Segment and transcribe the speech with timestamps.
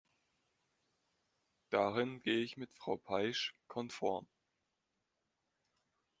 [1.69, 4.25] Darin gehe ich mit Frau Peijs konform.